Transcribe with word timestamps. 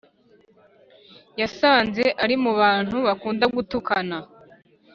yasanze 1.39 2.05
ari 2.23 2.35
mu 2.43 2.51
bantu 2.59 2.97
bakunda 3.07 3.45
gutukana 3.55 4.17